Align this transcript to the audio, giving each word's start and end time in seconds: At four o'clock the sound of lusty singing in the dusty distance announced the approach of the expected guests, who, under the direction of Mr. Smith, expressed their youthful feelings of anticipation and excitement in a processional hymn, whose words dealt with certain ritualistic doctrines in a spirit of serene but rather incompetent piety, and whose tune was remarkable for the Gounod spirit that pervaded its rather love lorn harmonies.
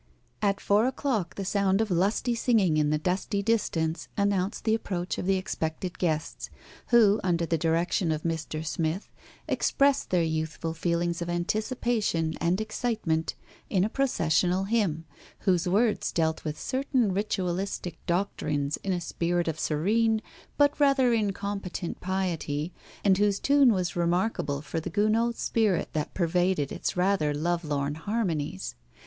At 0.41 0.59
four 0.59 0.87
o'clock 0.87 1.35
the 1.35 1.45
sound 1.45 1.79
of 1.79 1.91
lusty 1.91 2.33
singing 2.33 2.77
in 2.77 2.89
the 2.89 2.97
dusty 2.97 3.43
distance 3.43 4.07
announced 4.17 4.63
the 4.63 4.73
approach 4.73 5.19
of 5.19 5.27
the 5.27 5.35
expected 5.37 5.99
guests, 5.99 6.49
who, 6.87 7.19
under 7.23 7.45
the 7.45 7.55
direction 7.59 8.11
of 8.11 8.23
Mr. 8.23 8.65
Smith, 8.65 9.11
expressed 9.47 10.09
their 10.09 10.23
youthful 10.23 10.73
feelings 10.73 11.21
of 11.21 11.29
anticipation 11.29 12.33
and 12.41 12.59
excitement 12.59 13.35
in 13.69 13.83
a 13.83 13.89
processional 13.89 14.63
hymn, 14.63 15.05
whose 15.41 15.67
words 15.67 16.11
dealt 16.11 16.43
with 16.43 16.59
certain 16.59 17.11
ritualistic 17.13 18.03
doctrines 18.07 18.77
in 18.77 18.93
a 18.93 18.99
spirit 18.99 19.47
of 19.47 19.59
serene 19.59 20.19
but 20.57 20.79
rather 20.79 21.13
incompetent 21.13 21.99
piety, 22.01 22.73
and 23.03 23.19
whose 23.19 23.37
tune 23.39 23.71
was 23.71 23.95
remarkable 23.95 24.63
for 24.63 24.79
the 24.79 24.89
Gounod 24.89 25.35
spirit 25.35 25.89
that 25.93 26.15
pervaded 26.15 26.71
its 26.71 26.97
rather 26.97 27.35
love 27.35 27.63
lorn 27.63 27.93
harmonies. 27.93 28.73